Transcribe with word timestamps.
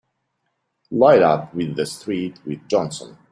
Light 0.89 1.21
up 1.21 1.53
with 1.53 1.75
the 1.75 1.85
street 1.85 2.39
with 2.43 2.67
Johnson! 2.67 3.19